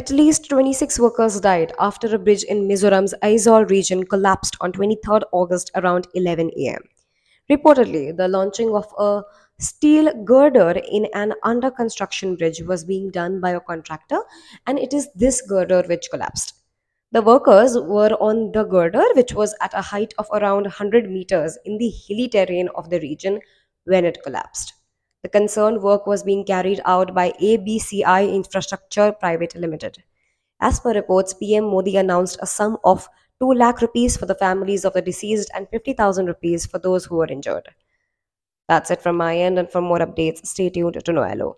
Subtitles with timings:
[0.00, 5.24] At least 26 workers died after a bridge in Mizoram's Aizawl region collapsed on 23rd
[5.30, 6.82] August around 11 am.
[7.50, 9.22] Reportedly, the launching of a
[9.58, 14.20] steel girder in an under construction bridge was being done by a contractor,
[14.66, 16.54] and it is this girder which collapsed.
[17.12, 21.58] The workers were on the girder, which was at a height of around 100 meters
[21.66, 23.40] in the hilly terrain of the region
[23.84, 24.72] when it collapsed.
[25.22, 30.02] The concerned work was being carried out by ABCI Infrastructure Private Limited.
[30.60, 33.06] As per reports, PM Modi announced a sum of
[33.38, 37.16] 2 lakh rupees for the families of the deceased and 50,000 rupees for those who
[37.16, 37.68] were injured.
[38.66, 41.56] That's it from my end, and for more updates, stay tuned to Noello.